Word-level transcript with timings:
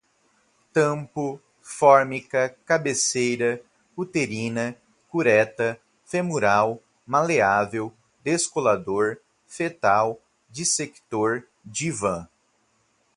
tampo, 0.73 1.39
fórmica, 1.61 2.49
cabeceira, 2.65 3.61
uterina, 3.95 4.75
cureta, 5.07 5.79
femural, 6.03 6.81
maleável, 7.05 7.93
descolador, 8.23 9.17
fetal, 9.45 10.19
dissector, 10.49 11.43
divã 11.63 12.27